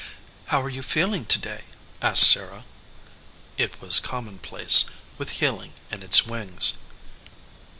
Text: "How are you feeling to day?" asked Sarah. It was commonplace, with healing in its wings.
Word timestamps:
"How 0.47 0.63
are 0.63 0.69
you 0.69 0.81
feeling 0.81 1.27
to 1.27 1.37
day?" 1.37 1.63
asked 2.01 2.25
Sarah. 2.27 2.63
It 3.55 3.79
was 3.81 3.99
commonplace, 3.99 4.85
with 5.19 5.29
healing 5.29 5.73
in 5.91 6.01
its 6.01 6.25
wings. 6.25 6.79